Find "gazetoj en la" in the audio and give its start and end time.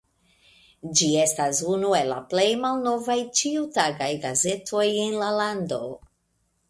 4.25-5.29